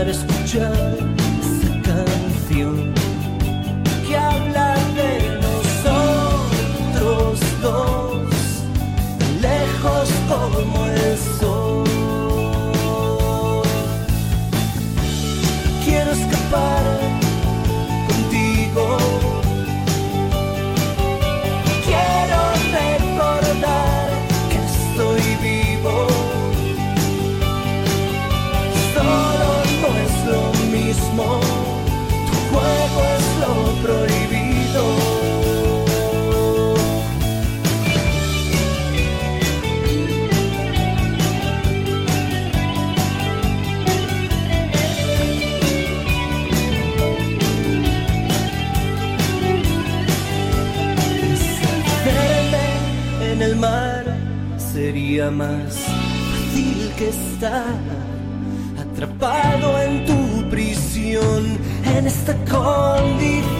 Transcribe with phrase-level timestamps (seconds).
[0.00, 0.72] para escuchar
[1.42, 2.89] esa canción.
[55.28, 57.64] más fácil que está
[58.80, 63.59] atrapado en tu prisión, en esta condición.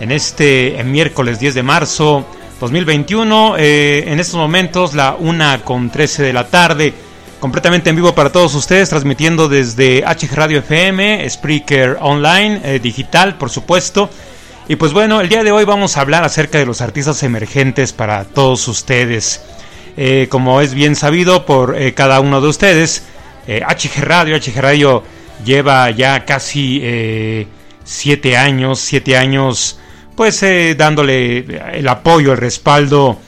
[0.00, 2.26] en este miércoles 10 de marzo
[2.58, 3.56] 2021.
[3.58, 6.94] Eh, en estos momentos, la 1 con 13 de la tarde,
[7.38, 13.36] completamente en vivo para todos ustedes, transmitiendo desde HG Radio FM, Spreaker Online, eh, digital,
[13.36, 14.10] por supuesto
[14.68, 17.92] y pues bueno, el día de hoy vamos a hablar acerca de los artistas emergentes
[17.92, 19.42] para todos ustedes.
[19.96, 23.02] Eh, como es bien sabido por eh, cada uno de ustedes,
[23.48, 25.02] HG Radio, HG Radio
[25.44, 27.48] lleva ya casi
[27.82, 29.79] siete años, siete años,
[30.20, 30.44] pues
[30.76, 31.46] dándole
[31.78, 33.18] el apoyo, el respaldo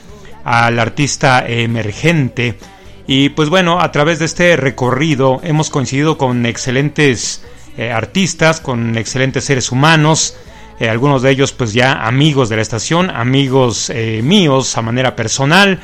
[0.43, 2.59] al artista emergente.
[3.07, 7.43] Y pues bueno, a través de este recorrido hemos coincidido con excelentes
[7.91, 10.35] artistas, con excelentes seres humanos,
[10.79, 15.15] eh, algunos de ellos pues ya amigos de la estación, amigos eh, míos a manera
[15.15, 15.79] personal.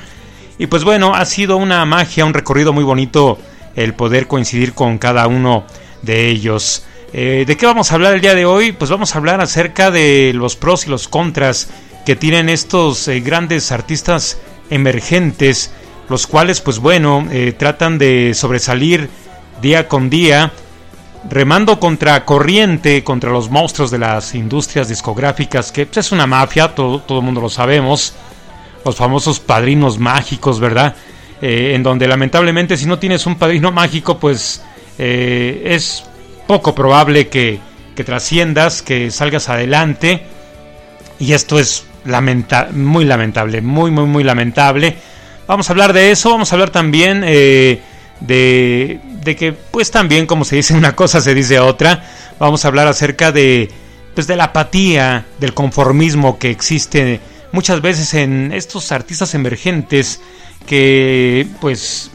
[0.59, 3.39] Y pues bueno, ha sido una magia, un recorrido muy bonito
[3.75, 5.65] el poder coincidir con cada uno
[6.03, 6.85] de ellos.
[7.11, 8.71] Eh, ¿De qué vamos a hablar el día de hoy?
[8.71, 11.69] Pues vamos a hablar acerca de los pros y los contras
[12.05, 14.39] que tienen estos grandes artistas
[14.69, 15.71] emergentes,
[16.07, 17.27] los cuales pues bueno,
[17.57, 19.09] tratan de sobresalir
[19.61, 20.51] día con día
[21.27, 26.73] remando contra corriente, contra los monstruos de las industrias discográficas, que pues, es una mafia,
[26.73, 28.13] todo, todo el mundo lo sabemos,
[28.85, 30.95] los famosos padrinos mágicos, ¿verdad?
[31.41, 34.63] Eh, en donde lamentablemente si no tienes un padrino mágico, pues
[34.97, 36.03] eh, es
[36.49, 37.59] poco probable que,
[37.95, 40.23] que, trasciendas, que salgas adelante,
[41.19, 44.95] y esto es lamenta muy lamentable, muy, muy, muy lamentable.
[45.45, 47.23] Vamos a hablar de eso, vamos a hablar también...
[47.23, 47.79] Eh,
[48.21, 52.03] de, de que pues también como se dice una cosa se dice otra,
[52.37, 53.69] vamos a hablar acerca de
[54.13, 57.21] pues de la apatía, del conformismo que existe
[57.53, 60.19] muchas veces en estos artistas emergentes
[60.65, 62.11] que pues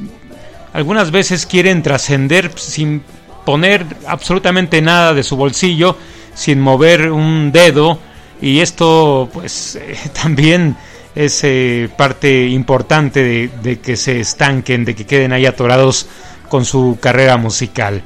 [0.75, 3.03] algunas veces quieren trascender sin
[3.45, 5.97] poner absolutamente nada de su bolsillo,
[6.35, 7.99] sin mover un dedo
[8.41, 9.79] y esto pues
[10.23, 10.77] también
[11.15, 16.07] es eh, parte importante de, que se estanquen, de que queden ahí atorados
[16.49, 18.03] con su carrera musical.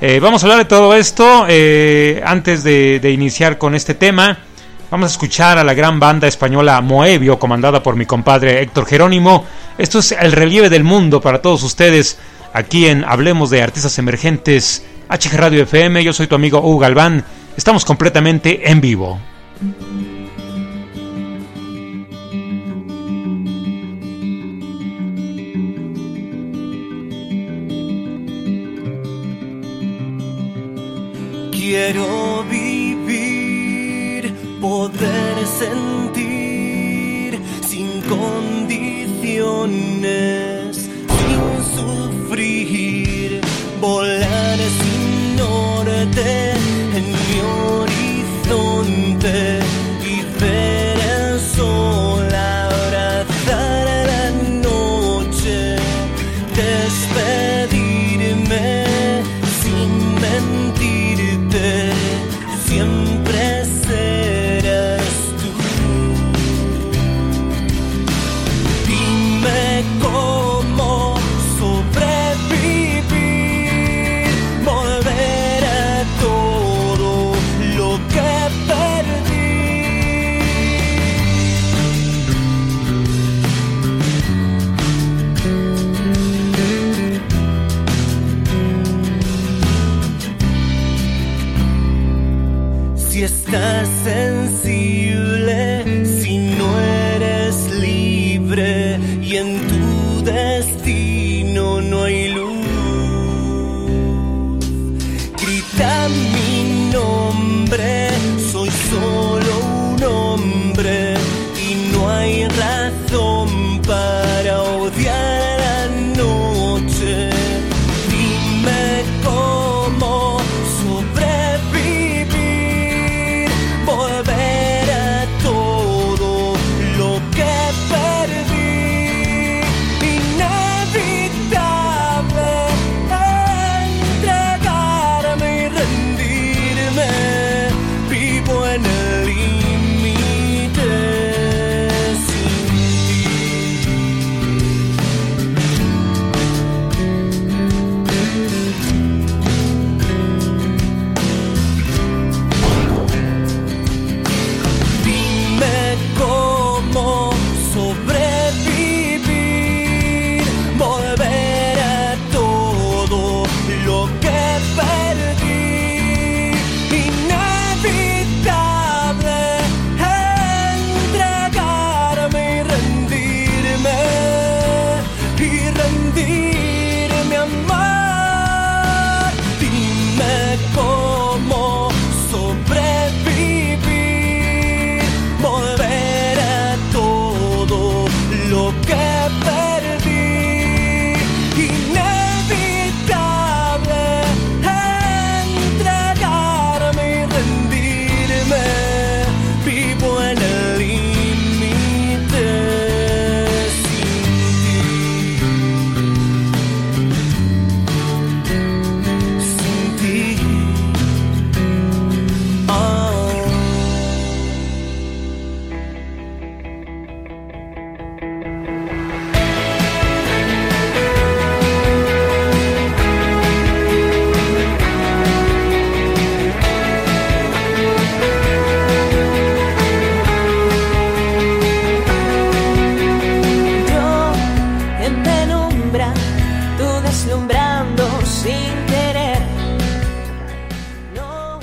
[0.00, 4.38] Eh, vamos a hablar de todo esto eh, antes de, de, iniciar con este tema.
[4.90, 9.44] Vamos a escuchar a la gran banda española Moebio, comandada por mi compadre Héctor Jerónimo.
[9.76, 12.18] Esto es el relieve del mundo para todos ustedes
[12.54, 16.02] aquí en Hablemos de Artistas Emergentes, HG Radio FM.
[16.02, 17.24] Yo soy tu amigo Hugo Galván.
[17.56, 19.20] Estamos completamente en vivo.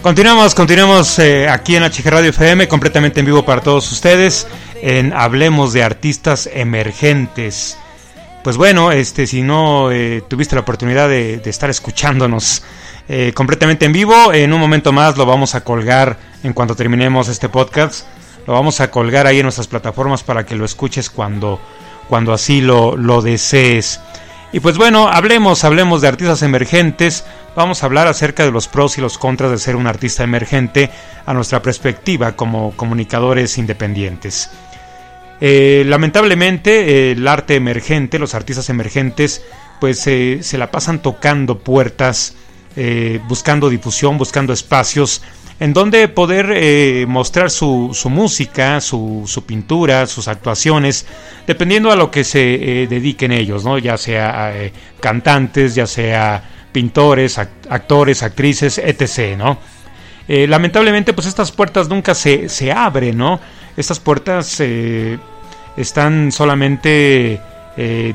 [0.02, 4.48] Continuamos, continuamos eh, aquí en HG Radio FM, completamente en vivo para todos ustedes,
[4.82, 7.78] en Hablemos de Artistas Emergentes.
[8.44, 12.64] Pues bueno, este, si no eh, tuviste la oportunidad de, estar escuchándonos
[13.10, 17.28] eh, completamente en vivo, en un momento más lo vamos a colgar en cuanto terminemos
[17.28, 18.08] este podcast.
[18.48, 21.62] Lo vamos a colgar ahí en nuestras plataformas para que lo escuches cuando,
[22.10, 24.00] cuando así lo, lo desees.
[24.54, 27.24] Y pues bueno, hablemos, hablemos de artistas emergentes.
[27.56, 30.90] Vamos a hablar acerca de los pros y los contras de ser un artista emergente
[31.26, 34.50] a nuestra perspectiva como comunicadores independientes.
[35.40, 39.42] Eh, lamentablemente el arte emergente, los artistas emergentes,
[39.80, 42.36] pues se la pasan tocando puertas,
[42.76, 45.24] eh, buscando difusión, buscando espacios
[45.62, 51.06] en donde poder eh, mostrar su, su música, su, su, pintura, sus actuaciones,
[51.46, 53.78] dependiendo a lo que se eh, dediquen ellos, ¿no?
[53.78, 59.38] ya sea eh, cantantes, ya sea pintores, actores, actrices, etc.
[59.38, 59.60] ¿no?
[60.28, 63.40] lamentablemente, pues estas puertas nunca se, se abren, ¿no?
[63.76, 64.62] Estas puertas
[65.76, 67.42] están solamente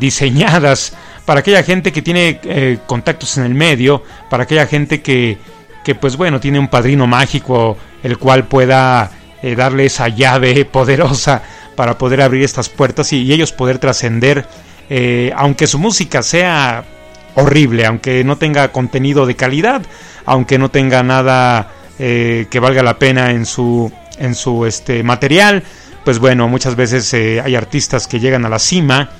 [0.00, 0.95] diseñadas
[1.26, 5.37] para aquella gente que tiene contactos en el medio, para aquella gente que
[5.87, 9.09] que pues bueno, tiene un padrino mágico el cual pueda
[9.40, 11.43] eh, darle esa llave poderosa
[11.76, 14.49] para poder abrir estas puertas y, ellos poder trascender,
[14.90, 16.83] eh, aunque su música sea
[17.37, 19.83] horrible, aunque no tenga contenido de calidad,
[20.25, 25.62] aunque no tenga nada eh, que valga la pena en su, en su este, material,
[26.05, 29.11] pues bueno, muchas veces hay artistas que llegan a la cima,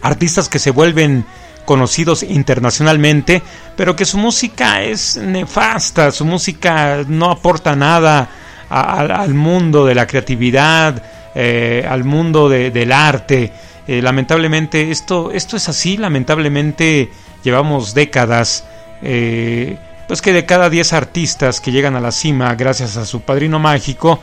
[0.00, 1.26] artistas que se vuelven
[1.64, 3.42] conocidos internacionalmente,
[3.76, 8.28] pero que su música es nefasta, su música no aporta nada
[8.68, 11.02] al mundo de la creatividad,
[11.34, 13.52] eh, al mundo del arte.
[13.86, 17.10] Eh, lamentablemente esto, esto es así, lamentablemente
[17.42, 18.64] llevamos décadas,
[19.02, 19.76] eh,
[20.08, 23.58] pues que de cada 10 artistas que llegan a la cima gracias a su padrino
[23.58, 24.20] mágico,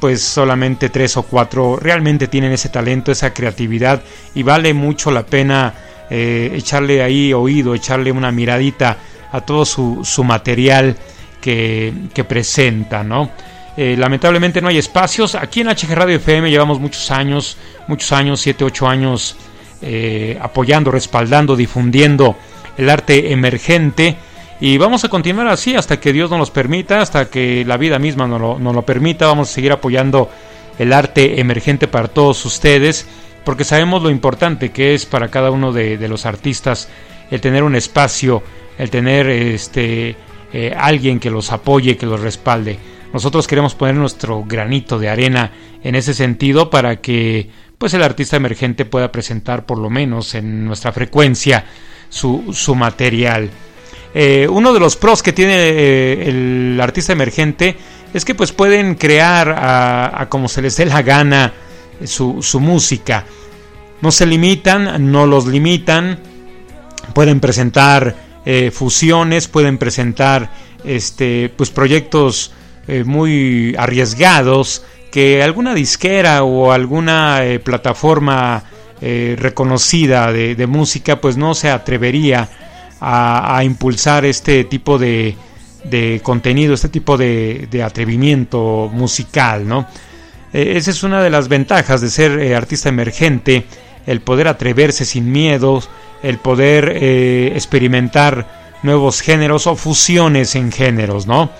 [0.00, 4.02] pues solamente 3 o 4 realmente tienen ese talento, esa creatividad
[4.34, 5.74] y vale mucho la pena
[6.14, 8.98] eh, echarle ahí oído, echarle una miradita
[9.32, 10.94] a todo su, su material
[11.40, 13.30] que, presenta, ¿no?
[13.78, 15.34] Eh, lamentablemente no hay espacios.
[15.34, 19.36] Aquí en HG Radio FM llevamos muchos años, muchos años, 7, 8 años,
[19.80, 22.36] eh, apoyando, respaldando, difundiendo
[22.76, 24.18] el arte emergente.
[24.60, 27.98] Y vamos a continuar así hasta que Dios nos los permita, hasta que la vida
[27.98, 29.26] misma nos nos lo permita.
[29.28, 30.28] Vamos a seguir apoyando
[30.78, 33.06] el arte emergente para todos ustedes
[33.44, 36.88] porque sabemos lo importante que es para cada uno de, los artistas
[37.30, 38.42] el tener un espacio,
[38.78, 40.16] el tener este
[40.52, 42.78] eh, alguien que los apoye, que los respalde.
[43.12, 45.50] Nosotros queremos poner nuestro granito de arena
[45.82, 50.64] en ese sentido para que pues el artista emergente pueda presentar por lo menos en
[50.64, 51.64] nuestra frecuencia
[52.08, 53.50] su, su material.
[54.14, 57.76] Eh, uno de los pros que tiene eh, el artista emergente
[58.12, 61.52] es que pues pueden crear a, a como se les dé la gana
[62.06, 63.24] su, música.
[64.00, 66.18] No se limitan, no los limitan,
[67.14, 70.50] pueden presentar eh, fusiones, pueden presentar
[70.84, 72.52] este, pues proyectos
[72.88, 78.64] eh, muy arriesgados que alguna disquera o alguna eh, plataforma
[79.04, 82.48] reconocida de, música pues no se atrevería
[83.00, 85.34] a, impulsar este tipo de,
[85.82, 89.88] de contenido, este tipo de, de atrevimiento musical, ¿no?
[90.52, 93.64] Eh, esa es una de las ventajas de ser eh, artista emergente,
[94.06, 95.88] el poder atreverse sin miedos,
[96.22, 101.50] el poder eh, experimentar nuevos géneros o fusiones en géneros, ¿no?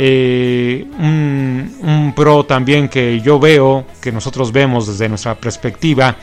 [0.00, 6.14] un, un, pro también que yo veo, que nosotros vemos desde nuestra perspectiva,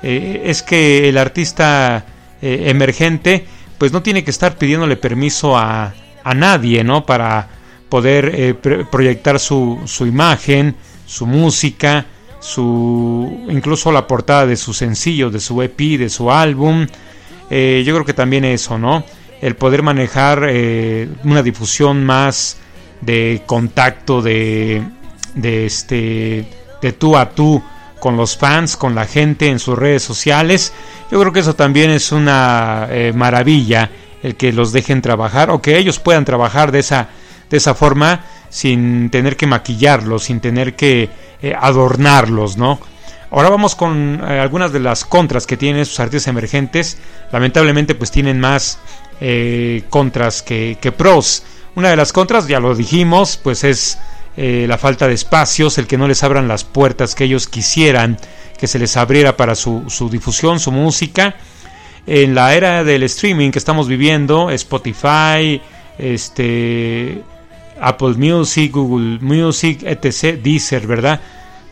[0.00, 2.04] es que el artista
[2.40, 3.44] emergente
[3.76, 7.04] pues no tiene que estar pidiéndole permiso a, a nadie, ¿no?
[7.04, 7.48] Para
[7.88, 8.56] poder
[8.88, 10.76] proyectar su, su imagen,
[11.08, 12.04] su música,
[12.38, 16.86] su incluso la portada de su sencillo, de su EP, de su álbum.
[17.50, 19.04] Eh, yo creo que también eso, ¿no?
[19.40, 22.58] El poder manejar eh, una difusión más
[23.00, 24.82] de contacto, de,
[25.34, 26.46] de, este,
[26.82, 27.62] de tú a tú
[28.00, 30.74] con los fans, con la gente en sus redes sociales.
[31.10, 33.90] Yo creo que eso también es una eh, maravilla,
[34.22, 37.08] el que los dejen trabajar o que ellos puedan trabajar de esa,
[37.50, 41.10] de esa forma sin tener que maquillarlos, sin tener que
[41.42, 42.80] eh, adornarlos, ¿no?
[43.30, 46.98] Ahora vamos con eh, algunas de las contras que tienen estos artistas emergentes.
[47.30, 48.78] Lamentablemente pues tienen más
[49.20, 51.42] eh, contras que, pros.
[51.74, 53.98] Una de las contras, ya lo dijimos, pues es
[54.36, 58.18] la falta de espacios, el que no les abran las puertas que ellos quisieran
[58.56, 61.34] que se les abriera para su, su difusión, su música.
[62.06, 65.60] En la era del streaming que estamos viviendo, Spotify,
[65.98, 67.22] este
[67.80, 71.20] Apple Music, Google Music, etc., Deezer, ¿verdad?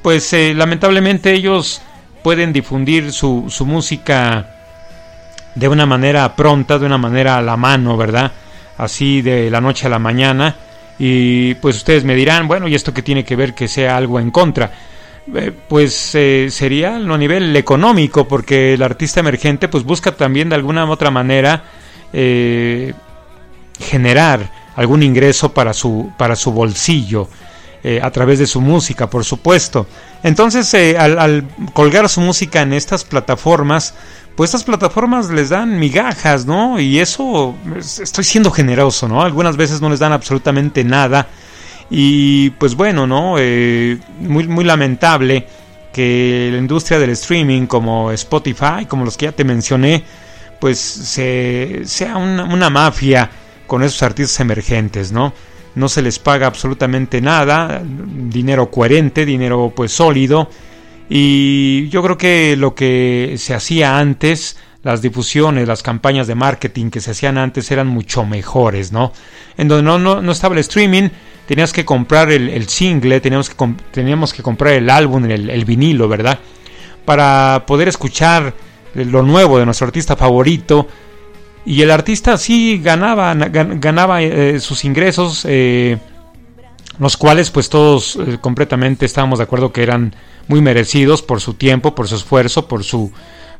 [0.03, 1.83] Pues eh, lamentablemente ellos
[2.23, 4.51] pueden difundir su, su música
[5.55, 8.33] de una manera pronta, de una manera a la mano, ¿verdad?
[8.79, 10.57] Así de la noche a la mañana.
[10.99, 14.21] Y pues ustedes me dirán, bueno, ¿y esto qué tiene que ver que sea algo
[14.21, 14.71] en contra?
[15.35, 20.55] Eh, pues eh, sería a nivel económico, porque el artista emergente pues busca también de
[20.55, 21.65] alguna u otra manera
[23.79, 27.28] generar algún ingreso para su, para su bolsillo.
[28.02, 29.87] a través de su música, por supuesto.
[30.25, 33.95] Entonces, al, al, colgar su música en estas plataformas,
[34.37, 36.78] pues estas plataformas les dan migajas, ¿no?
[36.78, 39.23] Y eso, estoy siendo generoso, ¿no?
[39.23, 41.28] Algunas veces no les dan absolutamente nada
[41.88, 43.37] y pues bueno, ¿no?
[43.38, 45.47] Eh, muy, muy lamentable
[45.92, 50.04] que la industria del streaming como Spotify, como los que ya te mencioné,
[50.61, 53.30] pues se, sea una, una mafia
[53.66, 55.32] con esos artistas emergentes, ¿no?
[55.75, 60.49] No se les paga absolutamente nada, dinero coherente, dinero pues sólido.
[61.08, 66.90] Y yo creo que lo que se hacía antes, las difusiones, las campañas de marketing
[66.90, 69.12] que se hacían antes eran mucho mejores, ¿no?
[69.56, 71.11] En donde no, no, no estaba el streaming,
[71.46, 76.38] tenías que comprar el, single, teníamos que, teníamos que comprar el álbum, el, vinilo, ¿verdad?
[77.05, 78.52] Para poder escuchar
[78.94, 80.88] lo nuevo de nuestro artista favorito.
[81.66, 85.98] Y el artista sí ganaba, ganaba eh, sus ingresos, eh,
[87.00, 90.14] los cuales pues todos eh, completamente estábamos de acuerdo que eran
[90.46, 93.11] muy merecidos por su tiempo, por su esfuerzo, por su,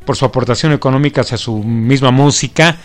[0.05, 2.77] por su aportación económica hacia su misma música.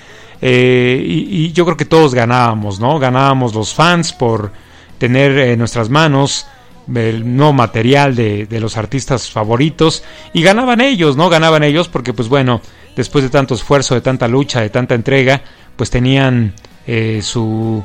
[0.41, 2.97] y, yo creo que todos ganábamos, ¿no?
[2.97, 4.51] Ganábamos los fans por
[4.97, 6.47] tener en nuestras manos
[6.95, 10.03] el nuevo material de, los artistas favoritos
[10.34, 11.29] y ganaban ellos, ¿no?
[11.29, 12.62] Ganaban ellos porque pues bueno,
[12.95, 15.41] después de tanto esfuerzo, de tanta lucha, de tanta entrega,
[15.75, 16.54] pues tenían
[16.88, 17.84] eh, su,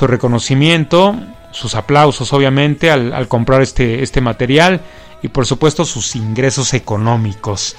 [0.00, 1.14] reconocimiento,
[1.50, 4.80] sus aplausos obviamente al, comprar este, este material
[5.22, 7.76] y por supuesto sus ingresos económicos.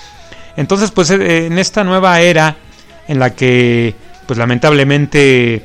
[0.57, 2.57] Entonces pues eh, en esta nueva era
[3.07, 3.95] en la que
[4.27, 5.63] pues lamentablemente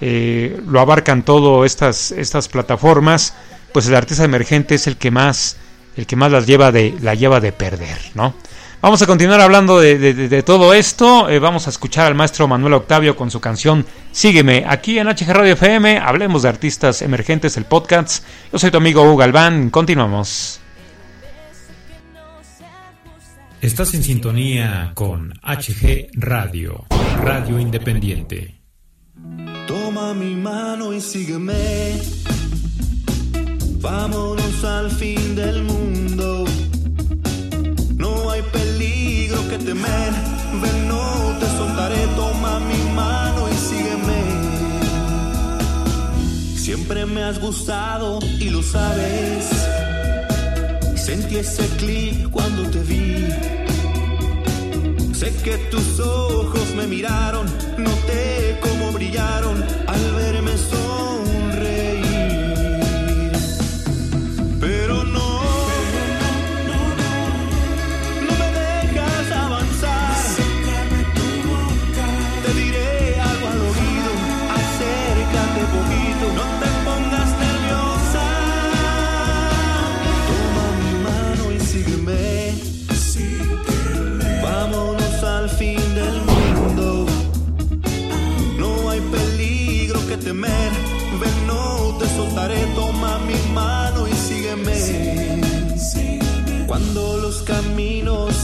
[0.00, 3.34] eh, lo abarcan todo estas, estas plataformas,
[3.72, 5.56] pues el artista emergente es el que más,
[5.96, 8.34] el que más las lleva de, la lleva de perder, ¿no?
[8.82, 11.28] Vamos a continuar hablando de, todo esto.
[11.30, 15.28] Eh, vamos a escuchar al maestro Manuel Octavio con su canción Sígueme aquí en HG
[15.28, 15.98] Radio FM.
[15.98, 18.24] Hablemos de artistas emergentes, el podcast.
[18.52, 19.70] Yo soy tu amigo Hugo Galván.
[19.70, 20.58] Continuamos.
[23.60, 26.84] Estás en sintonía con HG Radio,
[27.22, 28.62] Radio Independiente.
[29.68, 32.00] Toma mi mano y sígueme.
[33.80, 36.31] Vámonos al fin del mundo.
[39.58, 40.12] Que.
[40.62, 42.06] Ven, no te soltaré.
[42.16, 44.20] Toma mi mano y sígueme.
[46.56, 49.50] Siempre me has gustado y lo sabes.
[50.96, 53.26] Sentí ese clic cuando te vi
[55.12, 60.81] Sé que tus ojos me miraron, noté cómo brillaron al verme sonreír.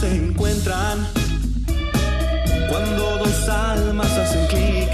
[0.01, 0.99] Se encuentran.
[2.69, 4.91] Cuando dos almas hacen clic.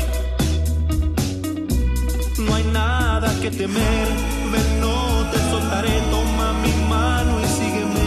[2.39, 4.09] No hay nada que temer.
[4.53, 6.01] Ven, no te soltaré.
[6.11, 8.05] Toma mi mano y sígueme.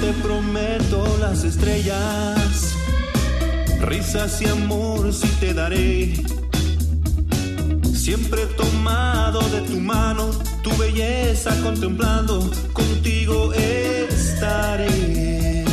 [0.00, 2.74] te prometo las estrellas,
[3.82, 6.14] risas y amor si te daré.
[7.92, 10.30] Siempre tomado de tu mano,
[10.80, 15.64] belleza contemplando, contigo estaré.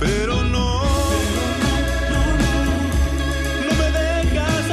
[0.00, 0.82] Pero no.
[3.66, 4.70] No me dejas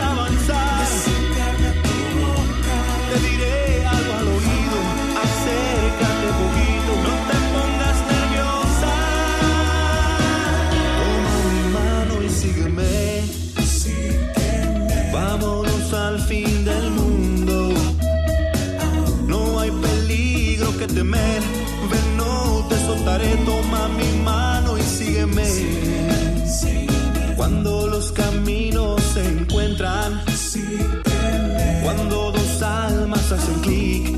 [21.13, 25.47] Ven, no te soltaré, toma mi mano y sígueme.
[27.37, 30.21] Cuando los caminos se encuentran,
[31.83, 34.17] cuando dos almas hacen clic,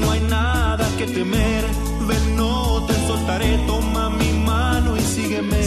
[0.00, 1.64] no hay nada que temer.
[2.08, 5.60] Ven, no te soltaré, toma mi mano y sígueme.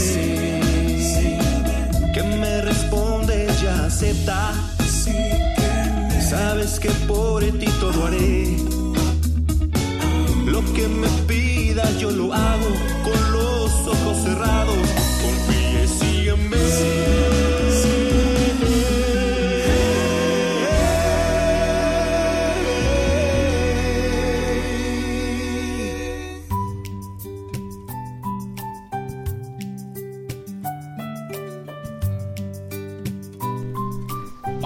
[2.14, 4.54] Que me responde, ya acepta.
[6.30, 8.35] Sabes que por ti todo haré.
[12.06, 12.68] Yo lo hago
[13.04, 14.78] con los ojos cerrados.
[15.22, 16.58] Confíe, sígueme.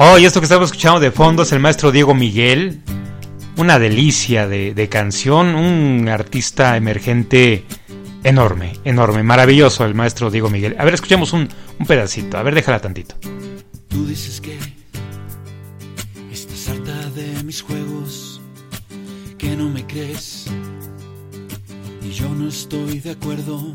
[0.01, 2.81] Oh, y esto que estamos escuchando de fondo es el maestro Diego Miguel.
[3.59, 7.65] Una delicia de, canción, un artista emergente
[8.23, 10.77] enorme, enorme, maravilloso el maestro Diego Miguel.
[10.79, 13.15] A ver, escuchemos un, un pedacito, a ver, déjala tantito.
[13.89, 14.57] Tú dices que
[16.31, 18.39] estás harta de mis juegos,
[19.37, 20.45] que no me crees,
[22.01, 23.73] y yo no estoy de acuerdo.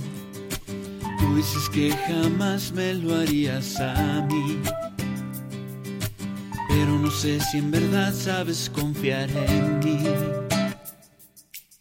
[1.18, 4.62] Tú dices que jamás me lo harías a mí
[6.77, 10.03] pero no sé si en verdad sabes confiar en mí.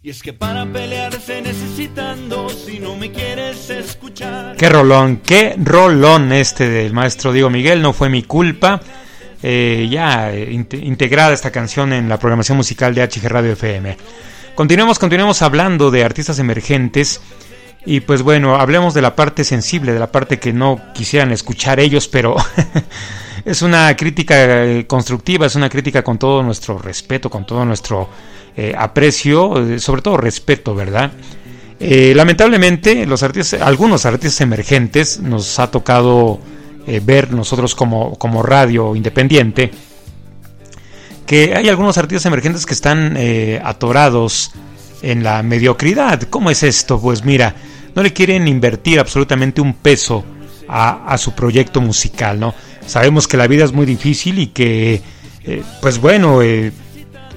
[0.03, 4.55] Y es que para pelear se necesitan dos si no me quieres escuchar.
[4.55, 8.81] Qué rolón, qué rolón este del maestro Diego Miguel, no fue mi culpa.
[9.41, 13.97] Eh, ya eh, integrada esta canción en la programación musical de HG Radio FM.
[14.55, 17.19] Continuemos, continuemos hablando de artistas emergentes.
[17.85, 21.79] Y pues bueno, hablemos de la parte sensible, de la parte que no quisieran escuchar
[21.79, 22.35] ellos, pero
[23.45, 28.09] es una crítica eh, constructiva, es una crítica con todo nuestro respeto, con todo nuestro
[28.55, 31.11] eh, aprecio, eh, sobre todo respeto, ¿verdad?
[31.79, 36.39] lamentablemente, los artistas, algunos artistas emergentes nos ha tocado
[37.01, 39.69] ver nosotros como, como radio independiente,
[41.25, 43.17] que hay algunos artistas emergentes que están
[43.61, 44.51] atorados
[45.01, 46.21] en la mediocridad.
[46.29, 47.01] ¿Cómo es esto?
[47.01, 47.53] Pues mira,
[47.95, 50.23] no le quieren invertir absolutamente un peso
[50.69, 52.55] a, a su proyecto musical, ¿no?
[52.85, 55.01] Sabemos que la vida es muy difícil y que,
[55.43, 56.71] eh, pues bueno, eh,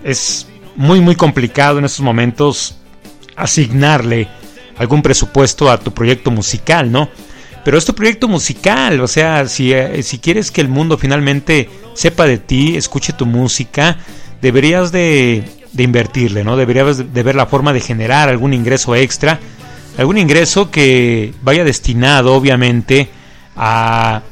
[0.05, 2.77] es muy, muy complicado en estos momentos
[3.37, 4.29] asignarle
[4.79, 7.09] algún presupuesto a tu proyecto musical, ¿no?
[7.65, 11.69] Pero es tu proyecto musical, o sea, si, eh, si quieres que el mundo finalmente
[11.95, 13.99] sepa de ti, escuche tu música,
[14.41, 16.57] deberías de, de invertirle, ¿no?
[16.57, 19.41] Deberías de ver la forma de generar algún ingreso extra,
[19.99, 23.09] algún ingreso que vaya destinado, obviamente,
[23.57, 24.23] a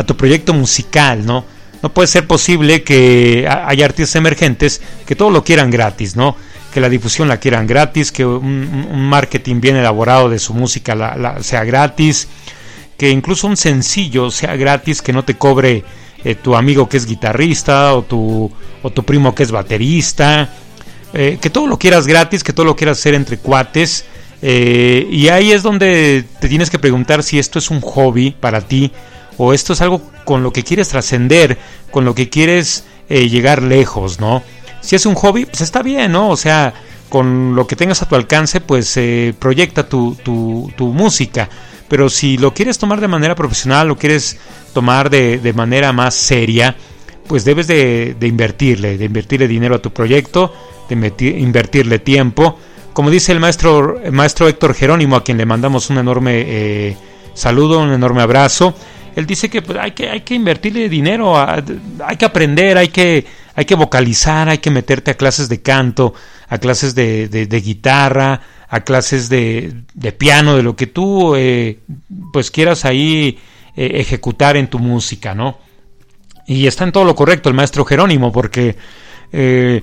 [0.00, 1.44] a tu proyecto musical, ¿no?
[1.82, 6.36] No puede ser posible que haya artistas emergentes que todo lo quieran gratis, ¿no?
[6.72, 11.64] Que la difusión la quieran gratis, que un, marketing bien elaborado de su música sea
[11.64, 12.28] gratis,
[12.96, 15.84] que incluso un sencillo sea gratis, que no te cobre
[16.24, 18.50] eh, tu amigo que es guitarrista o tu,
[18.82, 20.50] o tu primo que es baterista,
[21.12, 24.06] eh, que todo lo quieras gratis, que todo lo quieras hacer entre cuates.
[24.40, 28.62] Eh, y ahí es donde te tienes que preguntar si esto es un hobby para
[28.62, 28.92] ti
[29.42, 31.56] o esto es algo con lo que quieres trascender,
[31.90, 34.42] con lo que quieres eh, llegar lejos, ¿no?
[34.82, 36.28] Si es un hobby, pues está bien, ¿no?
[36.28, 36.74] O sea,
[37.08, 41.48] con lo que tengas a tu alcance, pues eh, proyecta tu, tu, música.
[41.88, 44.38] Pero si lo quieres tomar de manera profesional, lo quieres
[44.74, 46.76] tomar de, de manera más seria,
[47.26, 50.52] pues debes de, de, invertirle, de invertirle dinero a tu proyecto,
[50.86, 50.94] de
[51.38, 52.58] invertirle tiempo.
[52.92, 56.96] Como dice el maestro, el maestro Héctor Jerónimo, a quien le mandamos un enorme eh,
[57.32, 58.74] saludo, un enorme abrazo
[59.16, 63.26] él dice que pues, hay que hay que invertirle dinero, hay que aprender, hay que
[63.54, 66.14] hay que vocalizar, hay que meterte a clases de canto,
[66.48, 71.80] a clases de, de, guitarra, a clases de, de, piano, de lo que tú eh,
[72.32, 73.38] pues quieras ahí
[73.76, 75.58] eh, ejecutar en tu música, ¿no?
[76.46, 78.76] Y está en todo lo correcto el maestro Jerónimo, porque
[79.32, 79.82] eh,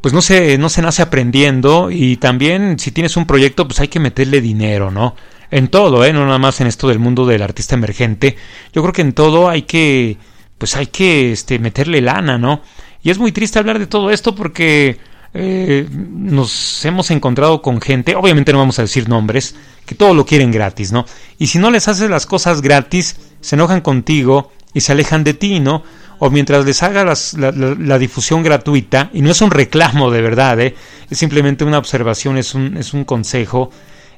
[0.00, 3.88] pues no se, no se nace aprendiendo y también si tienes un proyecto pues hay
[3.88, 5.16] que meterle dinero, ¿no?
[5.50, 6.12] En todo, ¿eh?
[6.12, 8.36] no nada más en esto del mundo del artista emergente.
[8.72, 10.16] Yo creo que en todo hay que,
[10.58, 12.62] pues hay que este, meterle lana, ¿no?
[13.02, 14.98] Y es muy triste hablar de todo esto porque
[15.34, 19.54] eh, nos hemos encontrado con gente, obviamente no vamos a decir nombres,
[19.84, 21.04] que todo lo quieren gratis, ¿no?
[21.38, 25.34] Y si no les haces las cosas gratis, se enojan contigo y se alejan de
[25.34, 25.82] ti, ¿no?
[26.18, 30.74] O mientras les hagas la, difusión gratuita, y no es un reclamo de verdad, ¿eh?
[31.10, 33.70] es simplemente una observación, es un, es un consejo.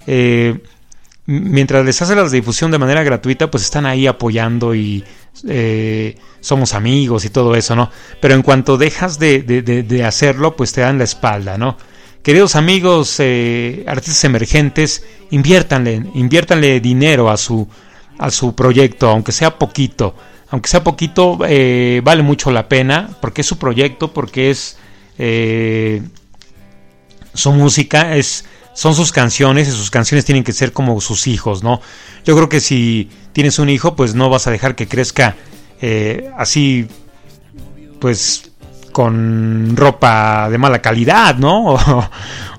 [0.06, 0.56] Eh,
[1.28, 5.04] mientras les hace la difusión de manera gratuita, pues están ahí apoyando y
[5.46, 7.90] eh, somos amigos y todo eso, ¿no?
[8.18, 11.76] Pero en cuanto dejas de, de, hacerlo, pues te dan la espalda, ¿no?
[12.22, 17.68] Queridos amigos, eh, artistas emergentes, inviértanle, inviértanle dinero a su,
[18.18, 20.14] a su proyecto, aunque sea poquito.
[20.48, 24.78] Aunque sea poquito, eh, vale mucho la pena, porque es su proyecto, porque es
[27.34, 28.46] su música, es
[28.78, 31.80] son sus canciones y sus canciones tienen que ser como sus hijos, ¿no?
[32.24, 35.34] Yo creo que si tienes un hijo, pues no vas a dejar que crezca
[35.80, 36.86] eh, así
[37.98, 38.52] pues
[38.92, 41.76] con ropa de mala calidad, ¿no?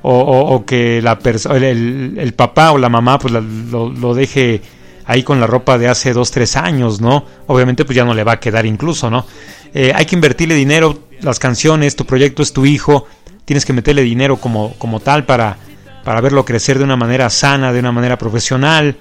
[0.02, 1.18] O, que la
[1.56, 4.62] el, el, papá o la mamá pues lo, lo, deje
[5.06, 7.26] ahí con la ropa de hace dos, tres años, ¿no?
[7.48, 9.26] Obviamente pues ya no le va a quedar incluso, ¿no?
[9.74, 13.08] Eh, hay que invertirle dinero, las canciones, tu proyecto es tu hijo,
[13.46, 15.58] tienes que meterle dinero como, como tal para,
[16.04, 18.98] para verlo crecer de una manera sana, de una manera profesional.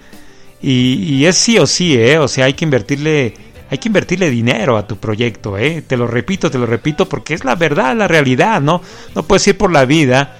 [0.61, 2.18] Y, y es sí o sí, ¿eh?
[2.18, 3.34] O sea, hay que invertirle
[3.70, 5.82] hay que invertirle dinero a tu proyecto, ¿eh?
[5.87, 8.80] Te lo repito, te lo repito, porque es la verdad, la realidad, ¿no?
[9.14, 10.37] No puedes ir por la vida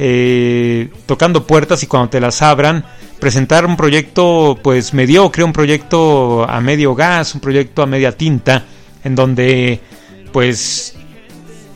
[0.00, 2.84] eh, tocando puertas y cuando te las abran,
[3.18, 8.64] presentar un proyecto pues mediocre, un proyecto a medio gas, un proyecto a media tinta,
[9.02, 9.80] en donde
[10.32, 10.94] pues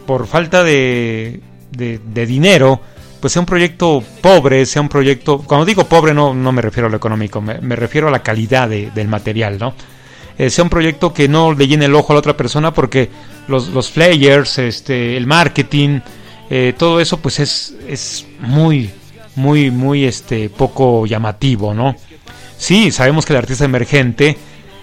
[0.07, 1.40] por falta de,
[1.73, 2.81] de, dinero,
[3.23, 6.89] pues sea un proyecto pobre, sea un proyecto, cuando digo pobre no, no me refiero
[6.89, 9.75] a lo económico, me, refiero a la calidad del material, ¿no?
[10.37, 13.09] Eh, sea un proyecto que no le llene el ojo a la otra persona porque
[13.47, 16.01] los, los flyers, este, el marketing,
[16.51, 18.91] eh, todo eso pues es, es muy,
[19.37, 21.95] muy, muy este, poco llamativo, ¿no?
[22.59, 24.37] Sí, sabemos que el artista emergente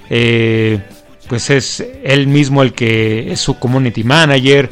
[0.09, 0.79] eh,
[1.27, 4.69] pues es él mismo el que es su community manager,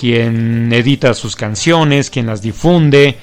[0.00, 3.18] quien edita sus canciones, quien las difunde,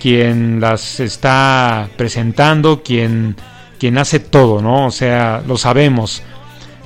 [0.00, 3.34] quien las está presentando, quien,
[3.80, 4.86] quien hace todo, ¿no?
[4.86, 6.22] O sea, lo sabemos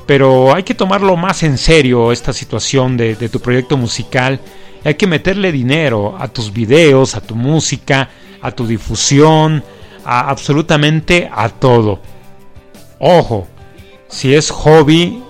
[0.07, 4.41] pero hay que tomarlo más en serio esta situación de, tu proyecto musical.
[4.85, 8.11] Hay que meterle dinero a tus videos, a tu música,
[8.43, 9.65] a tu difusión,
[10.05, 12.01] a absolutamente a todo.
[12.99, 13.49] Ojo,
[14.09, 15.23] si es hobby,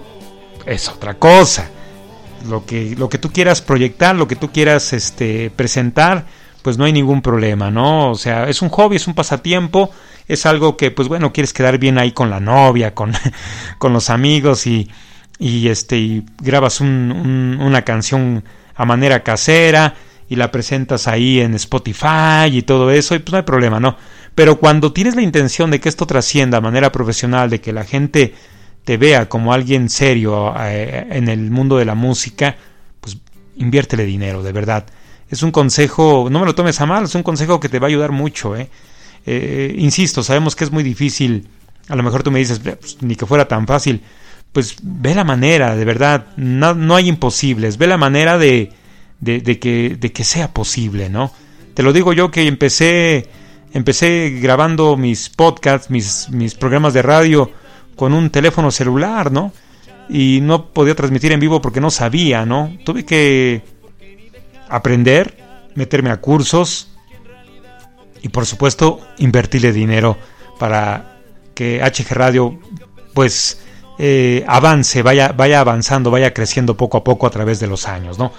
[0.67, 1.71] es otra cosa.
[2.49, 6.27] Lo que, lo que tú quieras proyectar, lo que tú quieras este, presentar,
[6.63, 8.11] pues no hay ningún problema, ¿no?
[8.11, 9.91] O sea, es un hobby, es un pasatiempo
[10.27, 13.13] es algo que, pues bueno, quieres quedar bien ahí con la novia, con,
[13.79, 14.91] con los amigos y,
[15.39, 19.95] y, este, y grabas un, una canción a manera casera
[20.29, 23.97] y la presentas ahí en Spotify y todo eso, y pues no hay problema, ¿no?
[24.35, 27.85] Pero cuando tienes la intención de que esto trascienda a manera profesional, de que la
[27.85, 28.35] gente
[28.85, 32.57] te vea como alguien serio eh, en el mundo de la música,
[33.01, 33.17] pues
[33.57, 34.85] inviértele dinero, de verdad.
[35.31, 37.87] Es un consejo, no me lo tomes a mal, es un consejo que te va
[37.87, 38.69] a ayudar mucho, ¿eh?
[39.27, 41.49] Eh, insisto, sabemos que es muy difícil,
[41.89, 44.03] a lo mejor tú me dices, pues, ni que fuera tan fácil,
[44.53, 48.71] pues ve la manera, de verdad, no, no hay imposibles, ve la manera de,
[49.21, 51.33] de, que, de que sea posible, ¿no?
[51.73, 53.31] Te lo digo yo que empecé,
[53.73, 57.51] empecé grabando mis podcasts, mis, mis programas de radio
[57.97, 59.53] con un teléfono celular, ¿no?
[60.09, 62.77] Y no podía transmitir en vivo porque no sabía, ¿no?
[62.85, 63.63] Tuve que
[64.69, 65.37] aprender,
[65.75, 66.89] meterme a cursos,
[68.25, 70.17] y por supuesto invertirle dinero
[70.59, 71.19] para
[71.55, 72.59] que HG Radio
[73.13, 73.61] pues
[73.99, 78.19] eh, avance, vaya, vaya avanzando, vaya creciendo poco a poco a través de los años,
[78.19, 78.33] ¿no?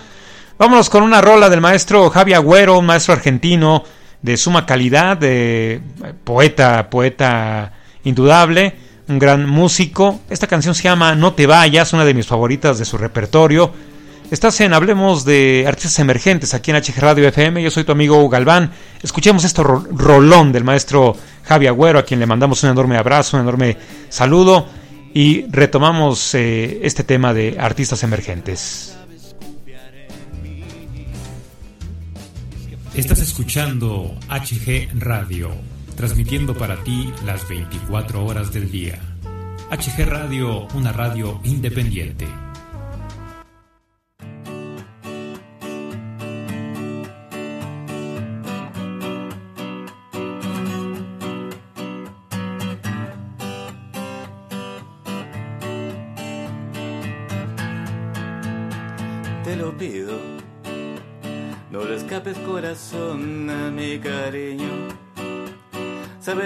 [0.58, 3.84] Vámonos con una rola del maestro Javi Agüero, un maestro argentino
[4.24, 5.80] de suma calidad, de
[6.24, 8.74] poeta, poeta indudable,
[9.08, 10.22] un gran músico.
[10.30, 13.72] Esta canción se llama No te vayas, una de mis favoritas de su repertorio.
[14.32, 17.62] Estás en Hablemos de Artistas Emergentes aquí en HG Radio FM.
[17.62, 18.72] Yo soy tu amigo Galván.
[19.04, 23.44] Escuchemos este rolón del maestro Javi Agüero, a quien le mandamos un enorme abrazo, un
[23.44, 23.78] enorme
[24.10, 24.68] saludo.
[25.14, 28.98] Y retomamos eh, este tema de artistas emergentes.
[32.96, 35.52] Estás escuchando HG Radio,
[35.96, 39.00] transmitiendo para ti las 24 horas del día.
[39.72, 42.28] HG Radio, una radio independiente.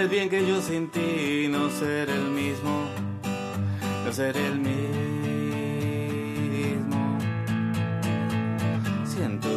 [0.00, 2.86] Sabes bien que yo sin ti no seré el mismo,
[4.02, 4.78] no seré el mismo.
[9.04, 9.50] Siento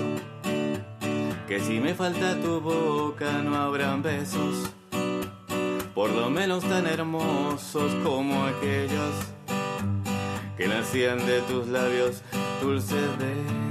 [1.47, 4.69] que si me falta tu boca no habrán besos,
[5.95, 9.15] por lo menos tan hermosos como aquellos
[10.57, 12.21] que nacían de tus labios
[12.61, 13.62] dulces de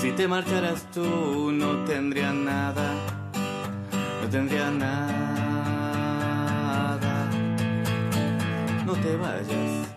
[0.00, 2.94] si te marcharas tú no tendría nada,
[4.22, 4.98] no tendría nada.
[8.86, 9.88] No te vayas,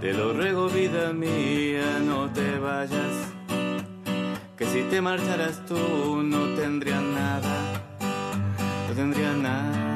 [0.00, 3.14] te lo ruego vida mía, no te vayas.
[4.56, 7.82] Que si te marcharas tú no tendría nada,
[8.88, 9.87] no tendría nada.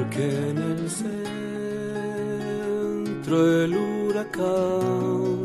[0.00, 0.90] Porque en el
[3.14, 5.42] centro el huracán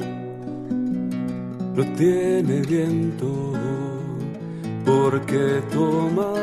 [1.75, 3.51] no tiene viento,
[4.85, 6.37] porque tomar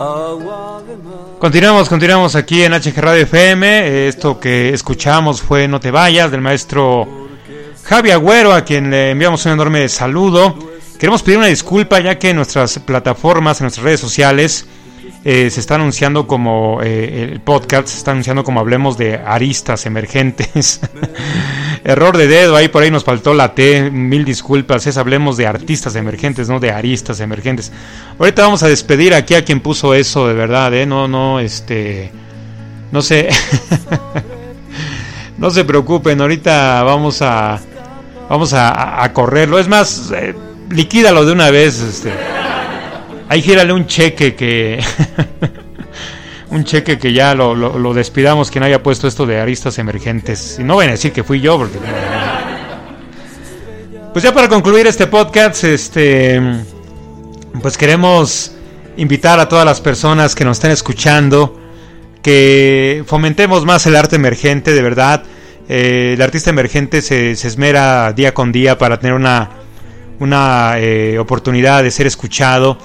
[0.00, 1.38] agua de mar.
[1.38, 4.08] Continuamos, continuamos aquí en HG Radio FM.
[4.08, 7.06] Esto que escuchamos fue No te vayas del maestro
[7.84, 10.58] Javi Agüero, a quien le enviamos un enorme saludo.
[10.98, 14.66] Queremos pedir una disculpa ya que en nuestras plataformas, en nuestras redes sociales,
[15.30, 19.84] eh, se está anunciando como eh, el podcast, se está anunciando como hablemos de aristas
[19.84, 20.80] emergentes.
[21.84, 25.46] Error de dedo, ahí por ahí nos faltó la T, mil disculpas, es hablemos de
[25.46, 27.70] artistas emergentes, no de aristas emergentes.
[28.18, 30.86] Ahorita vamos a despedir aquí a quien puso eso, de verdad, ¿eh?
[30.86, 32.10] No, no, este...
[32.90, 33.28] No sé...
[35.36, 37.60] no se preocupen, ahorita vamos a...
[38.30, 39.58] Vamos a, a correrlo.
[39.58, 40.34] Es más, eh,
[40.70, 42.37] liquídalo de una vez, este...
[43.28, 44.82] Ahí gírale un cheque que.
[46.50, 50.56] un cheque que ya lo, lo, lo, despidamos quien haya puesto esto de aristas emergentes.
[50.58, 51.78] Y no vayan a decir que fui yo, porque.
[54.12, 56.40] Pues ya para concluir este podcast, este.
[57.60, 58.52] Pues queremos
[58.96, 61.58] invitar a todas las personas que nos estén escuchando
[62.22, 65.22] que fomentemos más el arte emergente, de verdad.
[65.68, 69.50] Eh, el artista emergente se, se, esmera día con día para tener una,
[70.18, 72.78] una eh, oportunidad de ser escuchado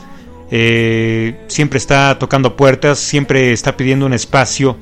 [0.56, 4.78] eh, siempre está tocando puertas, siempre está pidiendo un espacio,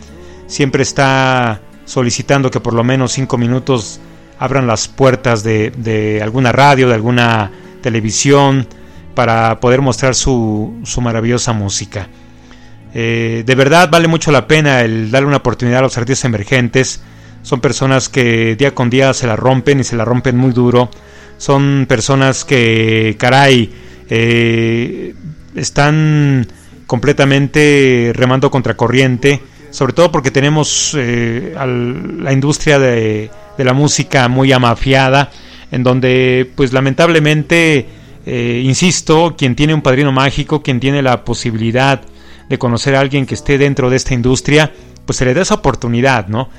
[0.45, 4.01] siempre está solicitando que por lo menos cinco minutos
[4.37, 8.67] abran las puertas de, alguna radio, de alguna televisión,
[9.15, 12.09] para poder mostrar su, su maravillosa música.
[12.93, 17.01] Eh, de verdad vale mucho la pena el darle una oportunidad a los artistas emergentes.
[17.43, 20.89] Son personas que día con día se la rompen y se la rompen muy duro.
[21.37, 23.71] Son personas que, caray,
[24.09, 25.15] eh,
[25.55, 26.47] están
[26.87, 35.31] completamente remando contracorriente, sobre todo porque tenemos eh, la industria de, la música muy amafiada,
[35.71, 37.85] en donde pues lamentablemente,
[38.25, 42.01] eh, insisto, quien tiene un padrino mágico, quien tiene la posibilidad
[42.49, 44.73] de conocer a alguien que esté dentro de esta industria,
[45.05, 46.49] pues se le da esa oportunidad, ¿no?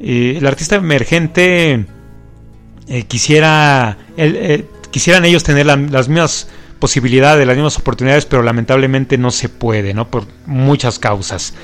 [0.00, 1.84] Eh, el artista emergente
[3.06, 3.98] quisiera,
[4.90, 9.48] quisieran ellos tener la, las mismas posibilidad de las mismas oportunidades, pero lamentablemente no se
[9.48, 10.08] puede, ¿no?
[10.10, 11.54] Por muchas causas.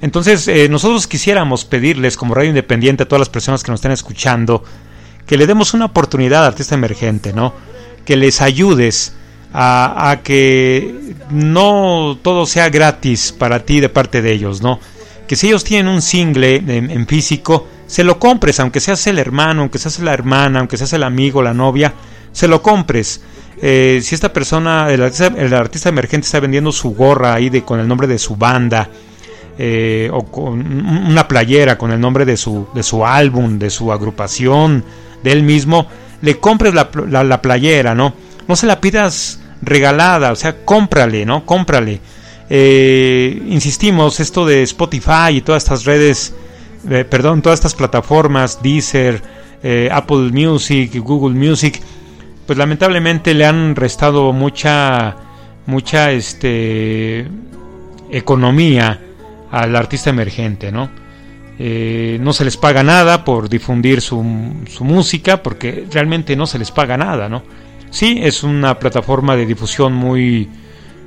[0.00, 3.92] Entonces, eh, nosotros quisiéramos pedirles, como radio independiente, a todas las personas que nos estén
[3.92, 4.64] escuchando,
[5.26, 7.54] que le demos una oportunidad al artista emergente, ¿no?
[8.04, 9.12] Que les ayudes
[9.52, 14.80] a, a, que no todo sea gratis para ti de parte de ellos, ¿no?
[15.28, 19.18] Que si ellos tienen un single en, en físico, se lo compres, aunque seas el
[19.18, 21.94] hermano, aunque seas la hermana, aunque seas el amigo, la novia,
[22.32, 23.20] se lo compres
[23.64, 25.02] eh, si esta persona, el
[25.54, 28.88] artista, emergente está vendiendo su gorra ahí de, con el nombre de su banda,
[29.56, 30.66] eh, o con
[31.06, 34.84] una playera con el nombre de su, de su álbum, de su agrupación,
[35.22, 35.86] de él mismo,
[36.22, 38.14] le compres la, la, la playera, ¿no?
[38.48, 41.46] No se la pidas regalada, o sea, cómprale, ¿no?
[41.46, 42.00] Cómprale.
[42.50, 46.34] Eh, insistimos, esto de Spotify y todas estas redes,
[47.08, 49.22] perdón, todas estas plataformas, Deezer,
[49.92, 51.80] Apple Music, Google Music,
[52.46, 55.16] pues lamentablemente le han restado mucha
[55.66, 57.26] mucha este
[58.10, 59.00] economía
[59.50, 60.90] al artista emergente, ¿no?
[61.58, 64.24] Eh, no se les paga nada por difundir su,
[64.68, 67.42] su, música, porque realmente no se les paga nada, ¿no?
[67.90, 70.48] Sí, es una plataforma de difusión muy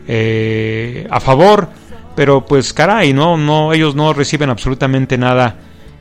[0.08, 1.68] eh, a favor,
[2.16, 5.58] pero pues caray, no, no, ellos no reciben absolutamente nada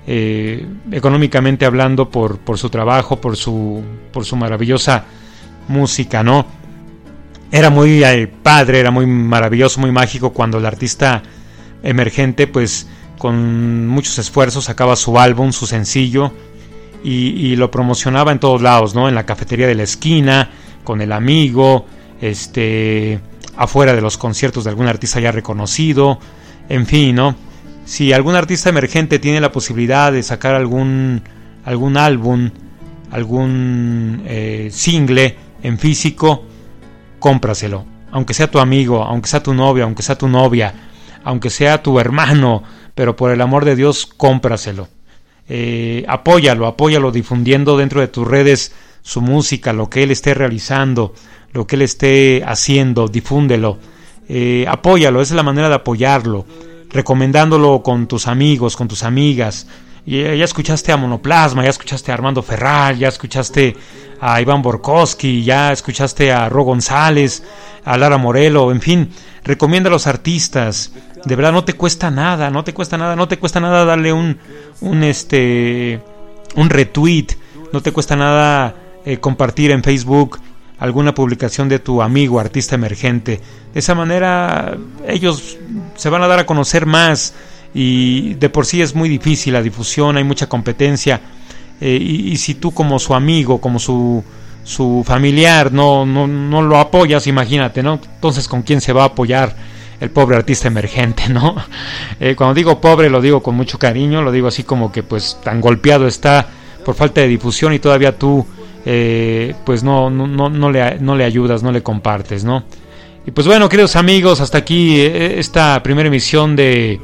[0.07, 3.83] eh, económicamente hablando por, por su trabajo, por su,
[4.13, 5.07] por su maravillosa
[5.69, 6.47] música, ¿no?
[7.51, 8.03] Era muy
[8.43, 11.23] padre, era muy maravilloso, muy mágico cuando el artista
[11.83, 12.89] emergente, pues
[13.19, 16.33] con muchos esfuerzos sacaba su álbum, su sencillo
[17.05, 19.09] y, y, lo promocionaba en todos lados, ¿no?
[19.09, 20.51] En la cafetería de la esquina,
[20.83, 21.87] con el amigo,
[22.21, 23.21] este,
[23.57, 26.19] afuera de los conciertos de algún artista ya reconocido,
[26.69, 27.37] en fin, ¿no?
[27.85, 31.23] Si algún artista emergente tiene la posibilidad de sacar algún
[31.65, 32.51] algún álbum,
[33.11, 36.45] algún eh, single en físico,
[37.19, 37.87] cómpraselo.
[38.13, 40.73] Aunque sea tu amigo, aunque sea tu novio, aunque sea tu novia,
[41.25, 42.63] aunque sea tu hermano,
[42.95, 44.89] pero por el amor de Dios, cómpraselo.
[45.49, 51.15] Eh, apóyalo, apóyalo difundiendo dentro de tus redes su música, lo que él esté realizando,
[51.53, 53.79] lo que él esté haciendo, difúndelo.
[54.29, 56.47] Eh, apóyalo, esa es la manera de apoyarlo,
[56.91, 59.67] recomendándolo con tus amigos, con tus amigas.
[60.07, 63.77] Y eh, ya escuchaste a Monoplasma, ya escuchaste a Armando Ferral, ya escuchaste
[64.21, 67.43] a Iván Borkowski, ya escuchaste a Ro González,
[67.85, 69.11] a Lara Morelo, en fin,
[69.45, 70.93] recomienda a los artistas.
[71.25, 74.13] De verdad no te cuesta nada, no te cuesta nada, no te cuesta nada darle
[74.13, 74.39] un,
[74.81, 76.01] un este
[76.55, 77.29] un retweet,
[77.73, 78.75] no te cuesta nada
[79.05, 80.39] eh, compartir en Facebook
[80.79, 83.41] alguna publicación de tu amigo artista emergente.
[83.73, 84.77] De esa manera
[85.09, 85.57] ellos
[85.97, 87.35] se van a dar a conocer más
[87.75, 91.21] y de por sí es muy difícil la difusión, hay mucha competencia
[91.81, 94.23] eh, y, si tú como su amigo, como su,
[94.63, 97.99] su familiar no, no, no lo apoyas, imagínate, ¿no?
[98.15, 99.55] Entonces con quién se va a apoyar
[100.01, 101.57] el pobre artista emergente, ¿no?
[102.21, 105.39] Eh, cuando digo pobre lo digo con mucho cariño, lo digo así como que pues
[105.43, 106.47] tan golpeado está
[106.85, 108.47] por falta de difusión y todavía tú
[108.87, 112.63] eh, pues no, no, no, no, le, no le ayudas, no le compartes, ¿no?
[113.27, 117.01] Y pues bueno, queridos amigos, hasta aquí esta primera emisión de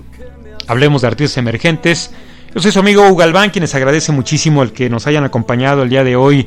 [0.67, 2.11] Hablemos de Artistas Emergentes.
[2.55, 5.83] Yo soy su amigo Hugo Galván, quien les agradece muchísimo el que nos hayan acompañado
[5.83, 6.47] el día de hoy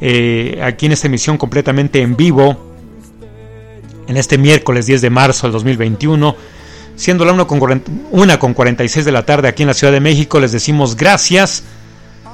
[0.00, 2.74] eh, aquí en esta emisión completamente en vivo,
[4.06, 6.36] en este miércoles 10 de marzo del 2021.
[6.96, 10.00] Siendo la 1 con, 1 con 46 de la tarde aquí en la Ciudad de
[10.00, 11.64] México, les decimos gracias,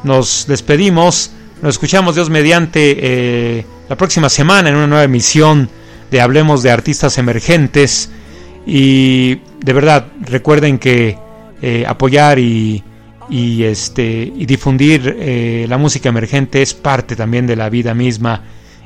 [0.03, 1.31] nos despedimos.
[1.63, 5.71] Nos escuchamos Dios mediante eh, la próxima semana en una nueva emisión
[6.11, 8.11] de Hablemos de Artistas Emergentes.
[8.67, 11.19] Y de verdad, recuerden que
[11.61, 12.85] eh, apoyar y,
[13.29, 18.43] este, difundir eh, la música emergente es parte también de la vida misma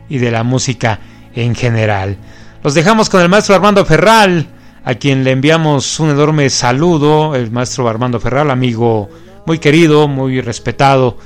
[0.09, 0.99] y de la música
[1.35, 2.17] en general.
[2.65, 4.47] Los dejamos con el maestro Armando Ferral,
[4.83, 9.11] a quien le enviamos un enorme saludo, el maestro Armando Ferral, amigo
[9.45, 11.19] muy querido, muy respetado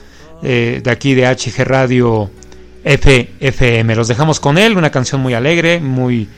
[0.42, 2.28] eh, de aquí de HG Radio
[2.82, 3.94] FFM.
[3.94, 6.28] Los dejamos con él, una canción muy alegre, muy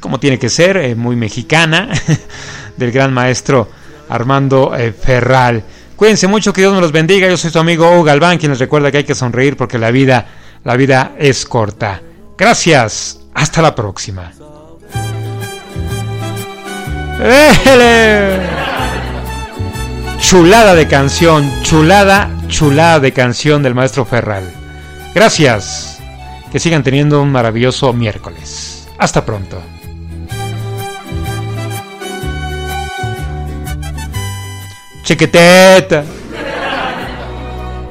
[0.00, 1.88] como tiene que ser, eh, muy mexicana,
[2.76, 3.68] del gran maestro
[4.08, 5.62] Armando eh, Ferral.
[5.96, 7.28] Cuídense mucho, que Dios me los bendiga.
[7.28, 9.90] Yo soy su amigo Hugo Galván, quien les recuerda que hay que sonreír porque la
[9.90, 10.26] vida,
[10.64, 12.00] la vida es corta.
[12.36, 14.32] Gracias, hasta la próxima.
[20.20, 24.50] Chulada de canción, chulada chulada de canción del maestro Ferral.
[25.14, 25.98] Gracias.
[26.50, 28.88] Que sigan teniendo un maravilloso miércoles.
[28.98, 29.62] Hasta pronto.
[35.08, 36.04] Chequeteta.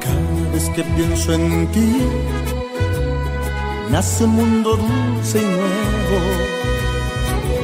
[0.03, 2.03] Cada vez que pienso en ti,
[3.89, 6.20] nace un mundo dulce y nuevo,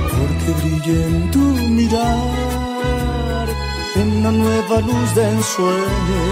[0.10, 1.38] porque brilla en tu
[1.78, 3.48] mirar
[3.96, 6.24] una nueva luz de ensueño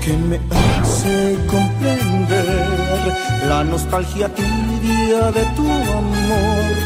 [0.00, 3.18] que me hace comprender
[3.48, 6.76] la nostalgia tibia de tu amor.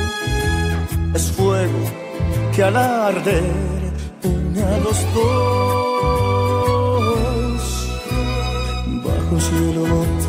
[1.15, 1.81] Es fuego
[2.57, 3.84] que al arder
[4.25, 5.01] une a dos
[9.05, 9.85] bajo cielo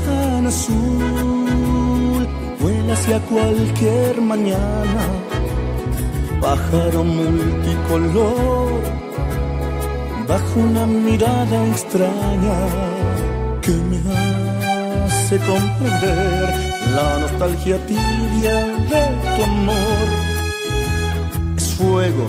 [0.06, 2.28] tan azul.
[2.60, 5.04] Vuela hacia cualquier mañana,
[6.42, 8.82] pájaro multicolor
[10.28, 12.60] bajo una mirada extraña
[13.62, 14.00] que me
[15.06, 16.46] hace comprender
[16.96, 18.56] la nostalgia tibia
[18.92, 19.04] de
[19.36, 20.08] tu amor.
[21.58, 22.28] Es fuego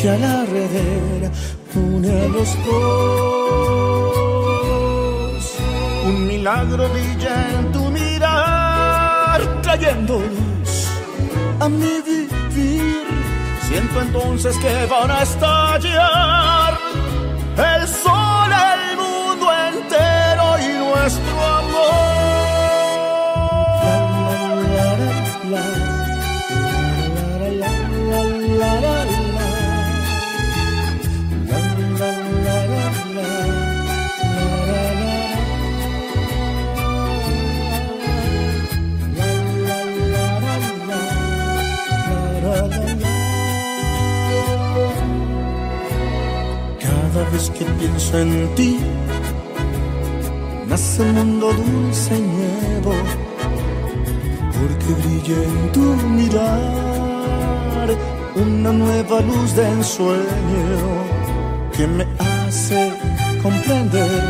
[0.00, 1.30] que al arder
[1.74, 3.04] une a los dos.
[6.06, 10.72] Un milagro brilla en tu mirar, trayendo luz
[11.60, 13.06] a mi vivir.
[13.68, 16.78] Siento entonces que van a estallar
[17.74, 22.10] el sol, el mundo entero y nuestro amor.
[28.70, 28.99] vez que
[47.80, 48.78] pienso en ti,
[50.68, 52.92] nace un mundo dulce y nuevo,
[54.56, 55.84] porque brilla en tu
[56.18, 57.88] mirar
[58.36, 60.78] una nueva luz de ensueño
[61.74, 62.92] que me hace
[63.42, 64.22] comprender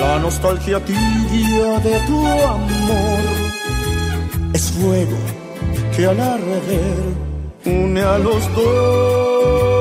[0.00, 2.18] la nostalgia tibia de tu
[2.56, 3.22] amor.
[4.52, 5.18] Es fuego
[5.94, 6.98] que al arder
[7.66, 9.79] une a los dos.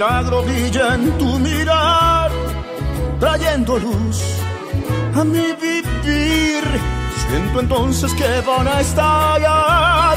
[0.00, 2.30] Milagro brilla en tu mirar,
[3.18, 4.18] trayendo luz
[5.14, 6.64] a mi vivir.
[7.28, 10.16] Siento entonces que van a estallar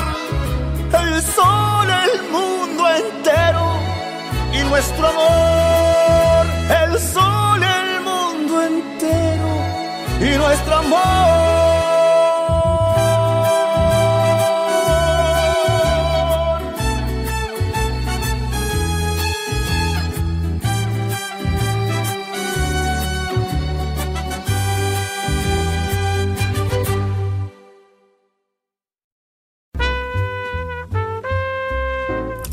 [1.01, 3.65] el sol, el mundo entero
[4.53, 6.45] y nuestro amor,
[6.81, 9.51] el sol, el mundo entero
[10.21, 11.52] y nuestro amor.